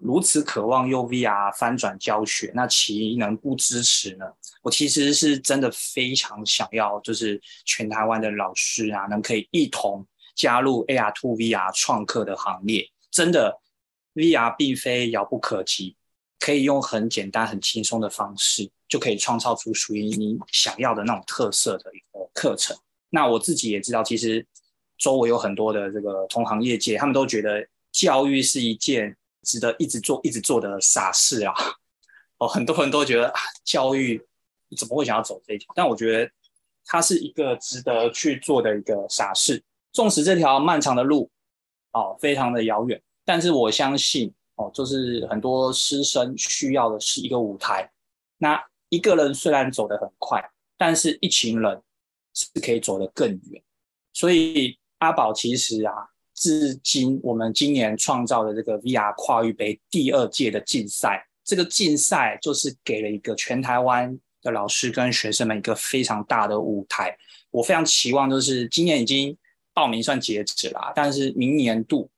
[0.00, 4.26] 如此渴望用 VR 翻转教学，那岂能不支持呢？
[4.60, 12.86] 我其实是真的非常想要，就是全台湾的老师啊，能可以一同加入 AR to VR 创客的行列。
[13.10, 13.60] 真的
[14.14, 15.96] ，VR 并非遥不可及，
[16.40, 22.76] 可以用很简单、很轻松的方式，就可以创造出属于你想要的那种特色的一个课程。
[23.10, 24.44] 那我自己也知道，其实
[24.98, 29.16] 周围有很多的这个同行业界，他们都觉得教育是一件。
[29.44, 31.54] 值得一直做、一直做的傻事啊！
[32.38, 34.20] 哦，很多人都觉得啊，教育
[34.76, 35.72] 怎么会想要走这一条？
[35.76, 36.28] 但我觉得
[36.84, 39.62] 它是一个值得去做的一个傻事。
[39.92, 41.30] 纵使这条漫长的路
[41.92, 47.88] 哦，非常的遥远，但是我相信哦，就是很多师生需要的是一个舞台。
[48.38, 50.42] 那一个人虽然走得很快，
[50.76, 51.82] 但是一群人
[52.34, 53.62] 是可以走得更远。
[54.12, 56.13] 所以阿宝其实啊。
[56.34, 67.16] 至今，我们今年创造的这个 VR 跨域杯第二届的竞赛，这个竞赛就是给了一个全台湾的老师跟学生们一个非常大的舞台。
[67.50, 69.36] 我非常期望，就是今年已经
[69.72, 72.10] 报名算截止了，但是明年度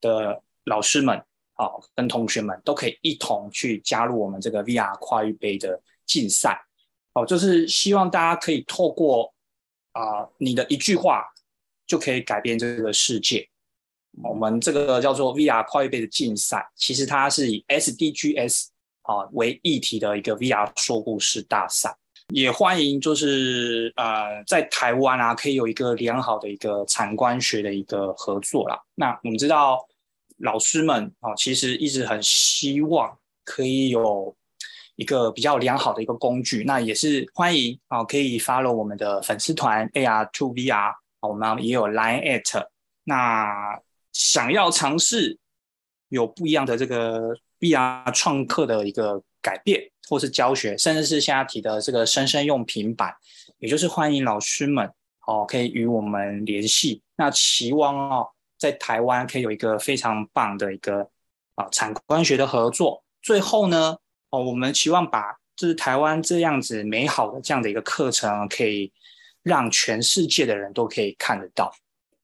[0.00, 1.16] 的老师们
[1.54, 6.62] 啊，跟同学们都可以一同去加入我们这个 VR 跨域杯的竞赛。
[7.14, 9.32] 哦，就是希望大家可以透过
[9.92, 11.24] 啊，你的一句话
[11.86, 13.48] 就可以改变这个世界。
[14.22, 18.66] 我们这个叫做 VR 跨域杯的竞赛，其实它是以 SDGs
[19.02, 21.96] 啊为议题的一个 VR 说故事大赛，
[22.28, 28.78] 也欢迎就是呃在台湾啊可以有一个良好的一个产官学的一个合作啦。
[28.94, 29.78] 那我们知道
[30.36, 34.36] 老师们啊其实一直很希望可以有
[34.96, 42.66] 一个比较良好的一个工具，那也是欢迎啊可以 follow 我们的粉丝团 AR to VR，我们也有 Line at
[43.04, 43.80] 那。
[44.12, 45.38] 想要尝试
[46.08, 53.14] 有不一样的这个 VR 创客的一个改变，或是教学，甚至是现在提的这个生生用平板，
[53.58, 54.90] 也就是欢迎老师们
[55.26, 57.02] 哦，可以与我们联系。
[57.16, 61.08] 那期望哦，在台湾可以有一个非常棒的一个
[61.54, 63.02] 啊产官学的合作。
[63.22, 63.96] 最后呢，
[64.30, 68.92] 哦，我们期望把就是台湾这样子美好的这样的一个课程，可以
[69.42, 71.72] 让全世界的人都可以看得到。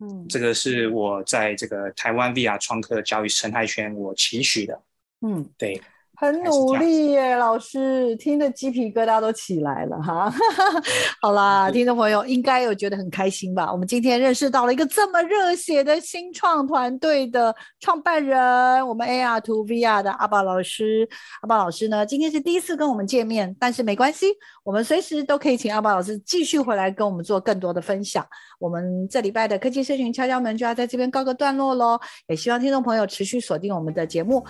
[0.00, 4.80] 嗯，这个是我在这个台湾 VR 创客教育生态圈我期许的。
[5.20, 5.80] 嗯，对。
[6.20, 10.28] 很努力耶，老师听得鸡皮疙瘩都起来了哈。
[11.22, 13.70] 好啦，听众朋友应该有觉得很开心吧？
[13.70, 21.08] 我们今天认识到了一个这么热血的新创团队的创办人，我们 AR to VR 的阿宝老师。
[21.42, 24.26] 阿宝老师呢，今天是第一次跟我们见面，但是没关系，
[24.64, 28.26] 我们随时都可以请阿宝老师继续回来跟我们做更多的分享。
[28.58, 31.96] 我们这礼拜的科技社群敲敲门就要在这边告个段落喽，
[32.26, 34.44] 也希望听众朋友持续锁定我们的节目。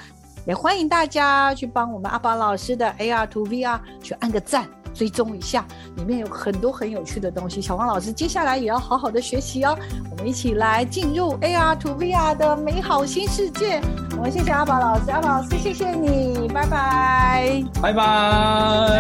[0.49, 5.63] 也欢迎大家去帮我们阿宝老师的 AR to VR 去按个赞，追踪一下，
[5.97, 7.61] 里面有很多很有趣的东西。
[7.61, 9.79] 小黄老师接下来也要好好的学习哦，
[10.11, 13.79] 我们一起来进入 AR to VR 的美好新世界。
[14.17, 17.93] 我们谢谢阿宝老师，阿宝老师谢谢你，拜拜，拜拜。
[17.93, 17.95] 拜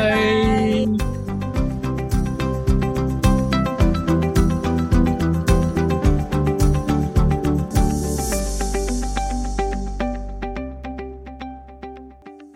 [0.05, 1.28] 拜。